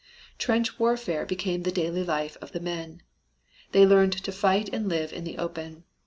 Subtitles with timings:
[0.39, 3.03] Trench warfare became the daily life of the men.
[3.71, 5.83] They learned to fight and live in the open.